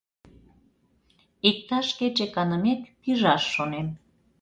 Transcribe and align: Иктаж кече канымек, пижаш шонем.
Иктаж 1.49 1.87
кече 1.99 2.27
канымек, 2.35 2.81
пижаш 3.01 3.43
шонем. 3.53 3.87